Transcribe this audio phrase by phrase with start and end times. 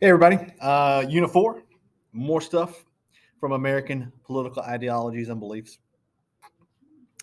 [0.00, 0.52] Hey, everybody.
[0.60, 1.62] Uh, Unit 4,
[2.12, 2.84] more stuff
[3.38, 5.78] from American political ideologies and beliefs.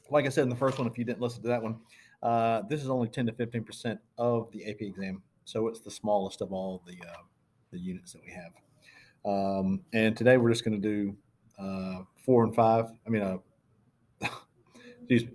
[0.10, 1.80] Like I said in the first one, if you didn't listen to that one,
[2.24, 5.22] uh, this is only 10 to 15% of the AP exam.
[5.44, 7.24] So it's the smallest of all the, uh,
[7.74, 8.54] the units that we have.
[9.26, 11.16] Um, and today we're just going to do
[11.60, 12.86] uh, four and five.
[13.06, 13.38] I mean, uh,
[15.10, 15.26] geez,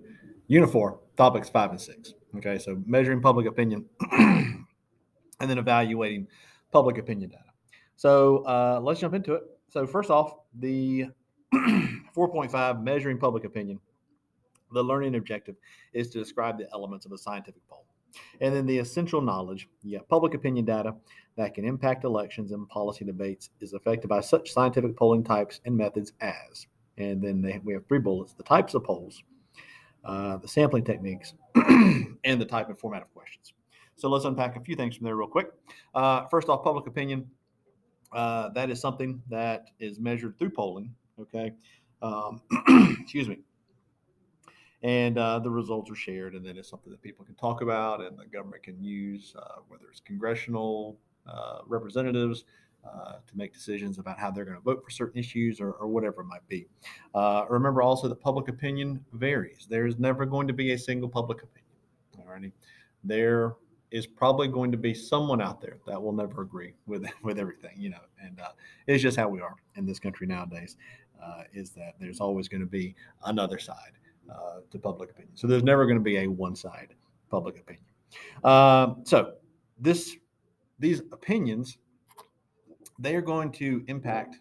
[0.49, 2.15] 4, topics five and six.
[2.37, 4.65] Okay, so measuring public opinion and
[5.39, 6.27] then evaluating
[6.77, 7.51] public opinion data.
[7.95, 9.41] So uh, let's jump into it.
[9.67, 11.07] So first off, the
[11.55, 13.79] 4.5 measuring public opinion.
[14.73, 15.55] The learning objective
[15.93, 17.87] is to describe the elements of a scientific poll.
[18.41, 20.93] And then the essential knowledge, yeah, public opinion data
[21.35, 25.75] that can impact elections and policy debates is affected by such scientific polling types and
[25.75, 26.67] methods as.
[26.99, 29.23] And then they, we have three bullets the types of polls,
[30.05, 33.53] uh, the sampling techniques, and the type and format of questions.
[33.97, 35.51] So let's unpack a few things from there real quick.
[35.93, 37.29] Uh, first off, public opinion.
[38.13, 40.93] Uh, that is something that is measured through polling.
[41.19, 41.53] Okay.
[42.01, 42.41] Um,
[43.01, 43.39] excuse me.
[44.83, 47.99] And uh, the results are shared, and then it's something that people can talk about
[48.01, 52.45] and the government can use, uh, whether it's congressional uh, representatives,
[52.85, 55.87] uh, to make decisions about how they're going to vote for certain issues or, or
[55.87, 56.67] whatever it might be.
[57.15, 59.65] Uh, remember also that public opinion varies.
[59.67, 61.73] There's never going to be a single public opinion.
[62.19, 62.53] All righty.
[63.03, 63.55] There
[63.91, 67.73] is probably going to be someone out there that will never agree with with everything,
[67.77, 68.49] you know, and uh,
[68.87, 70.77] it's just how we are in this country nowadays.
[71.23, 72.93] Uh, is that there's always going to be
[73.25, 73.93] another side
[74.31, 75.31] uh, to public opinion.
[75.35, 76.93] So there's never going to be a one side
[77.31, 77.85] public opinion.
[78.43, 79.33] Um, so
[79.79, 80.15] this
[80.79, 81.79] these opinions
[82.99, 84.39] they are going to impact,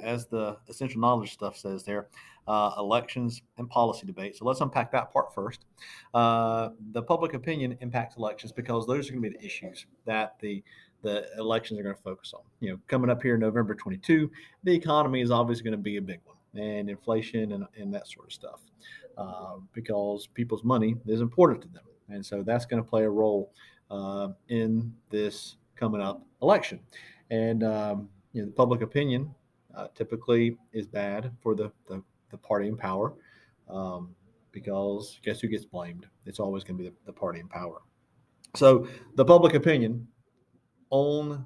[0.00, 2.08] as the essential knowledge stuff says there,
[2.46, 4.36] uh, elections and policy debate.
[4.36, 5.64] So let's unpack that part first.
[6.12, 10.34] Uh, the public opinion impacts elections because those are going to be the issues that
[10.40, 10.62] the
[11.02, 12.40] the elections are going to focus on.
[12.60, 14.30] You know, coming up here November 22,
[14.62, 18.08] the economy is obviously going to be a big one, and inflation and, and that
[18.08, 18.60] sort of stuff,
[19.18, 23.10] uh, because people's money is important to them, and so that's going to play a
[23.10, 23.52] role
[23.90, 26.80] uh, in this coming up election.
[27.30, 29.34] And um, you know, the public opinion
[29.76, 33.14] uh, typically is bad for the, the, the party in power
[33.68, 34.14] um,
[34.52, 36.06] because guess who gets blamed?
[36.26, 37.82] It's always going to be the, the party in power.
[38.54, 38.86] So
[39.16, 40.06] the public opinion
[40.90, 41.44] on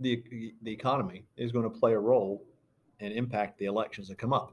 [0.00, 0.22] the,
[0.62, 2.44] the economy is going to play a role
[2.98, 4.52] and impact the elections that come up.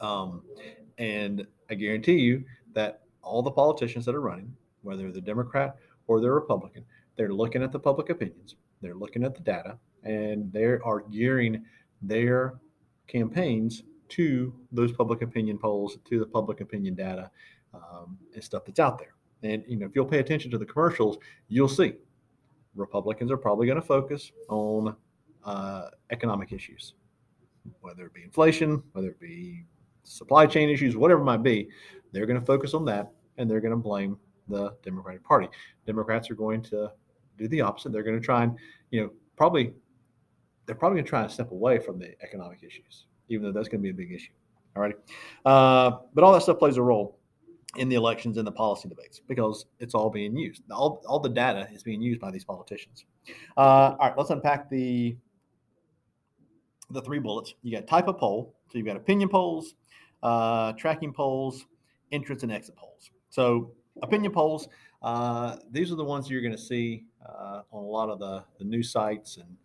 [0.00, 0.42] Um,
[0.98, 2.44] and I guarantee you
[2.74, 6.84] that all the politicians that are running, whether they're Democrat or they're Republican,
[7.16, 11.64] they're looking at the public opinions, they're looking at the data, and they are gearing
[12.00, 12.54] their
[13.08, 17.30] campaigns to those public opinion polls, to the public opinion data,
[17.74, 19.14] um, and stuff that's out there.
[19.42, 21.18] And you know, if you'll pay attention to the commercials,
[21.48, 21.94] you'll see
[22.74, 24.94] Republicans are probably going to focus on
[25.44, 26.94] uh, economic issues,
[27.80, 29.64] whether it be inflation, whether it be
[30.04, 31.68] supply chain issues, whatever it might be.
[32.12, 34.18] They're going to focus on that, and they're going to blame
[34.48, 35.48] the Democratic Party.
[35.86, 36.92] Democrats are going to
[37.36, 37.92] do the opposite.
[37.92, 38.56] They're going to try and,
[38.90, 39.72] you know, probably
[40.66, 43.68] they're probably going to try and step away from the economic issues, even though that's
[43.68, 44.32] going to be a big issue.
[44.76, 44.94] All right.
[45.44, 47.18] Uh, but all that stuff plays a role
[47.76, 50.62] in the elections and the policy debates because it's all being used.
[50.70, 53.04] All, all the data is being used by these politicians.
[53.56, 55.16] Uh, all right, let's unpack the
[56.90, 57.54] the three bullets.
[57.62, 58.54] You got type of poll.
[58.70, 59.74] So you've got opinion polls,
[60.22, 61.66] uh, tracking polls,
[62.12, 63.10] entrance and exit polls.
[63.30, 63.72] So
[64.02, 64.68] opinion polls,
[65.02, 68.44] uh, these are the ones you're going to see uh, on a lot of the,
[68.58, 69.56] the news sites and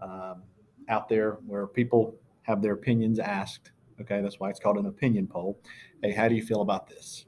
[0.00, 0.42] um,
[0.88, 3.72] out there where people have their opinions asked.
[4.00, 5.58] Okay, that's why it's called an opinion poll.
[6.02, 7.26] Hey, how do you feel about this?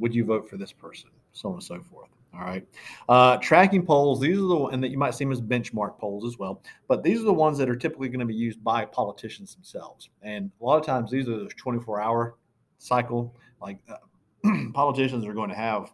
[0.00, 1.10] would you vote for this person?
[1.32, 2.08] So on and so forth.
[2.32, 2.66] All right.
[3.08, 6.24] Uh, tracking polls, these are the and that you might see them as benchmark polls
[6.24, 8.84] as well, but these are the ones that are typically going to be used by
[8.84, 10.10] politicians themselves.
[10.22, 12.36] And a lot of times these are those 24 hour
[12.78, 15.92] cycle, like uh, politicians are going to have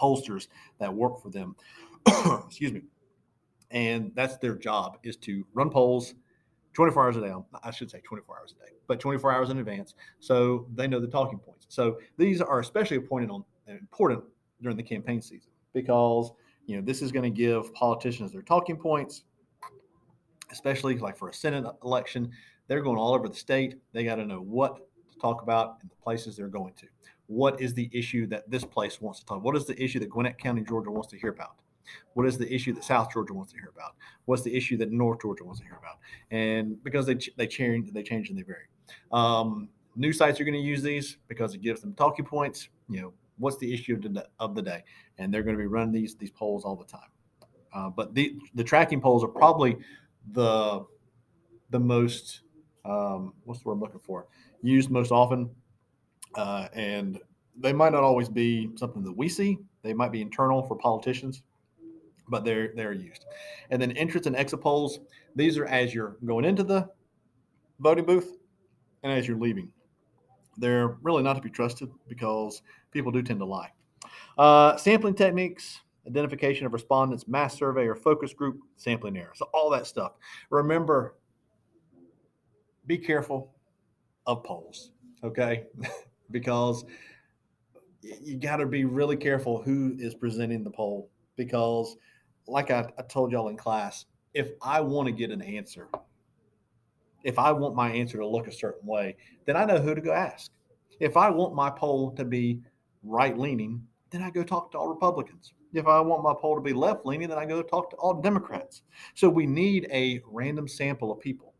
[0.00, 0.48] pollsters
[0.78, 1.54] that work for them.
[2.46, 2.82] Excuse me.
[3.72, 6.14] And that's their job is to run polls
[6.74, 7.30] 24 hours a day.
[7.30, 9.94] Um, I should say 24 hours a day, but 24 hours in advance.
[10.20, 11.66] So they know the talking points.
[11.68, 14.22] So these are especially appointed on important
[14.60, 16.32] during the campaign season because
[16.66, 19.24] You know, this is going to give politicians their talking points,
[20.52, 22.30] especially like for a Senate election.
[22.68, 23.80] They're going all over the state.
[23.92, 24.76] They got to know what
[25.10, 26.86] to talk about in the places they're going to.
[27.26, 29.42] What is the issue that this place wants to talk?
[29.42, 31.56] What is the issue that Gwinnett County, Georgia wants to hear about?
[32.14, 33.94] What is the issue that South Georgia wants to hear about?
[34.24, 35.98] What's the issue that North Georgia wants to hear about?
[36.30, 38.66] And because they they change, they change and they vary.
[39.12, 39.68] Um,
[40.12, 42.68] sites are going to use these because it gives them talking points.
[42.88, 44.84] You know, what's the issue of the, of the day,
[45.18, 47.10] and they're going to be running these these polls all the time.
[47.72, 49.76] Uh, but the the tracking polls are probably
[50.32, 50.84] the
[51.70, 52.42] the most
[52.84, 54.26] um, what's the word I'm looking for
[54.62, 55.50] used most often,
[56.34, 57.20] uh, and
[57.58, 59.58] they might not always be something that we see.
[59.82, 61.42] They might be internal for politicians,
[62.32, 63.26] but they're they're used.
[63.70, 64.98] And then entrance and exit polls.
[65.36, 66.90] These are as you're going into the
[67.78, 68.38] voting booth
[69.04, 69.70] and as you're leaving.
[70.56, 73.70] They're really not to be trusted because people do tend to lie.
[74.36, 79.32] Uh, sampling techniques, identification of respondents, mass survey or focus group, sampling error.
[79.34, 80.12] So all that stuff.
[80.50, 81.14] Remember,
[82.86, 83.54] be careful
[84.26, 84.90] of polls,
[85.22, 85.66] okay?
[86.30, 86.84] because
[88.02, 91.96] you got to be really careful who is presenting the poll because
[92.46, 95.88] like I, I told y'all in class, if I want to get an answer,
[97.24, 99.16] if I want my answer to look a certain way,
[99.46, 100.50] then I know who to go ask.
[101.00, 102.60] If I want my poll to be
[103.02, 105.52] right leaning, then I go talk to all Republicans.
[105.72, 108.20] If I want my poll to be left leaning, then I go talk to all
[108.20, 108.82] Democrats.
[109.14, 111.54] So we need a random sample of people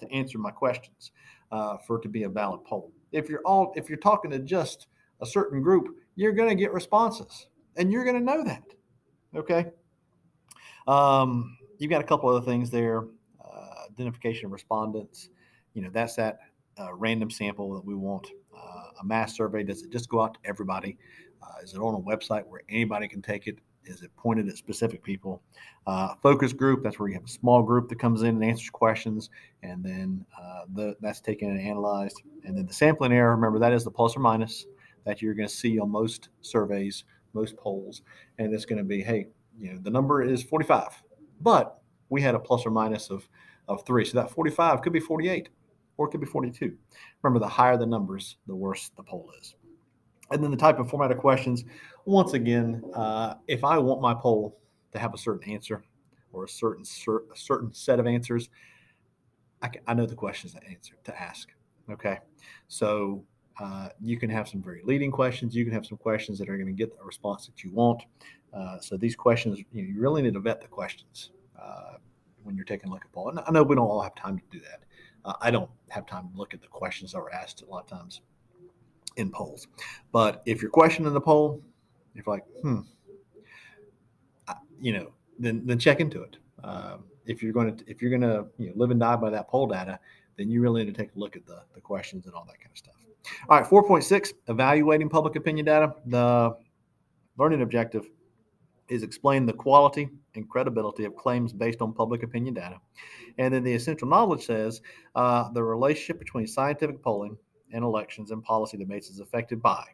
[0.00, 1.12] to answer my questions
[1.52, 2.92] uh, for it to be a valid poll.
[3.12, 4.88] If you're all if you're talking to just
[5.20, 7.46] a certain group, you're going to get responses,
[7.76, 8.64] and you're going to know that.
[9.36, 9.66] Okay.
[10.86, 13.04] Um, you've got a couple other things there
[13.92, 15.28] identification of respondents.
[15.74, 16.38] You know, that's that
[16.78, 18.28] uh, random sample that we want.
[18.54, 20.98] Uh, a mass survey, does it just go out to everybody?
[21.42, 23.58] Uh, is it on a website where anybody can take it?
[23.84, 25.42] Is it pointed at specific people?
[25.86, 28.70] Uh, focus group, that's where you have a small group that comes in and answers
[28.70, 29.28] questions,
[29.64, 32.22] and then uh, the, that's taken and analyzed.
[32.44, 34.66] And then the sampling error, remember, that is the plus or minus
[35.04, 38.02] that you're going to see on most surveys, most polls.
[38.38, 39.26] And it's going to be, hey,
[39.58, 41.02] you know, the number is 45,
[41.40, 43.28] but we had a plus or minus of
[43.68, 44.04] of three.
[44.04, 45.48] So that 45 could be 48
[45.96, 46.76] or it could be 42.
[47.22, 49.54] Remember, the higher the numbers, the worse the poll is.
[50.30, 51.64] And then the type of format of questions.
[52.04, 54.58] Once again, uh, if I want my poll
[54.92, 55.84] to have a certain answer
[56.32, 58.48] or a certain a certain set of answers,
[59.60, 61.50] I, can, I know the questions to answer to ask.
[61.90, 62.18] Okay,
[62.68, 63.24] so
[63.60, 65.54] uh, you can have some very leading questions.
[65.54, 68.02] You can have some questions that are going to get the response that you want.
[68.52, 71.30] Uh, so these questions, you, know, you, really need to vet the questions.
[71.58, 71.96] Uh,
[72.44, 73.28] when you're taking a look at poll.
[73.28, 74.82] And I know we don't all have time to do that.
[75.24, 77.84] Uh, I don't have time to look at the questions that were asked a lot
[77.84, 78.20] of times
[79.16, 79.68] in polls.
[80.10, 81.62] But if you're questioning the poll,
[82.14, 82.80] you're like, hmm,
[84.48, 86.36] I, you know, then then check into it.
[86.62, 89.30] Um, if you're going to if you're going to you know, live and die by
[89.30, 89.98] that poll data,
[90.36, 92.58] then you really need to take a look at the the questions and all that
[92.58, 92.94] kind of stuff.
[93.48, 95.94] All right, 4.6, evaluating public opinion data.
[96.06, 96.56] The
[97.38, 98.06] learning objective
[98.92, 102.78] is explain the quality and credibility of claims based on public opinion data.
[103.38, 104.82] And then the essential knowledge says
[105.14, 107.38] uh, the relationship between scientific polling
[107.72, 109.84] and elections and policy debates is affected by.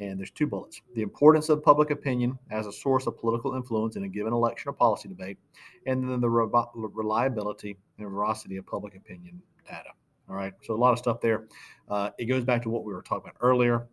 [0.00, 3.94] And there's two bullets the importance of public opinion as a source of political influence
[3.94, 5.38] in a given election or policy debate,
[5.86, 9.90] and then the re- reliability and veracity of public opinion data.
[10.28, 11.46] All right, so a lot of stuff there.
[11.88, 13.86] Uh, it goes back to what we were talking about earlier.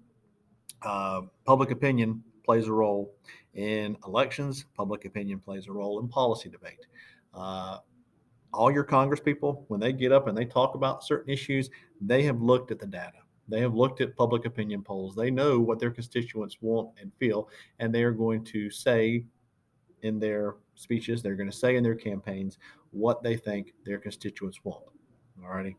[0.82, 3.14] Uh, public opinion plays a role
[3.54, 4.66] in elections.
[4.76, 6.88] Public opinion plays a role in policy debate.
[7.32, 7.78] Uh,
[8.52, 11.70] all your Congress people, when they get up and they talk about certain issues,
[12.02, 13.20] they have looked at the data.
[13.50, 15.16] They have looked at public opinion polls.
[15.16, 19.26] They know what their constituents want and feel, and they are going to say
[20.02, 22.58] in their speeches, they're going to say in their campaigns
[22.90, 24.86] what they think their constituents want.
[25.40, 25.76] Alrighty.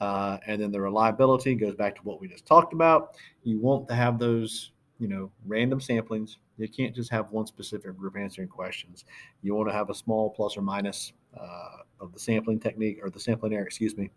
[0.00, 3.14] Uh, and then the reliability goes back to what we just talked about.
[3.44, 6.36] You want to have those you know, random samplings.
[6.56, 9.04] You can't just have one specific group answering questions.
[9.42, 13.10] You want to have a small plus or minus uh, of the sampling technique or
[13.10, 14.10] the sampling error, excuse me,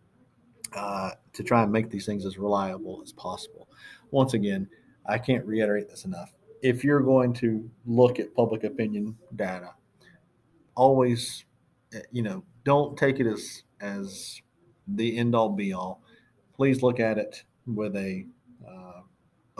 [0.75, 3.69] uh, to try and make these things as reliable as possible.
[4.09, 4.67] Once again,
[5.05, 6.33] I can't reiterate this enough.
[6.61, 9.73] If you're going to look at public opinion data,
[10.75, 11.45] always,
[11.93, 14.41] eh, you know, don't take it as as
[14.87, 16.03] the end all be all.
[16.55, 18.25] Please look at it with a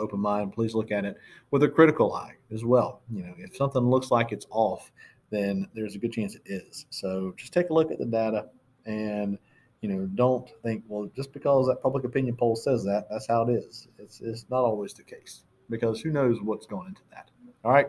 [0.02, 1.16] open mind, please look at it
[1.50, 3.00] with a critical eye as well.
[3.10, 4.92] You know, if something looks like it's off,
[5.30, 6.86] then there's a good chance it is.
[6.90, 8.48] So just take a look at the data
[8.84, 9.38] and
[9.80, 13.42] you know, don't think, well, just because that public opinion poll says that, that's how
[13.42, 13.88] it is.
[13.98, 17.30] It's, it's not always the case because who knows what's going into that.
[17.64, 17.88] All right.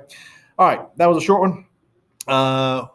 [0.58, 0.98] All right.
[0.98, 1.66] That was a short one.
[2.28, 2.88] uh,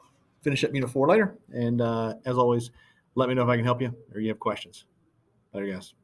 [0.43, 1.37] finish up unit four later.
[1.53, 2.71] And uh, as always,
[3.15, 4.85] let me know if I can help you or you have questions.
[5.53, 5.95] Later, guys.